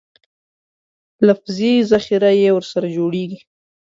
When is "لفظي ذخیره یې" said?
1.27-2.49